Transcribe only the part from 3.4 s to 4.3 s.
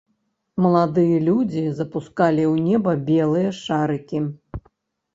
шарыкі.